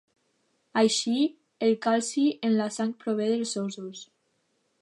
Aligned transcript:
Així, 0.81 1.13
el 1.69 1.75
calci 1.85 2.25
en 2.49 2.57
la 2.63 2.71
sang 2.79 2.97
prové 3.05 3.31
dels 3.35 3.55
ossos. 3.67 4.07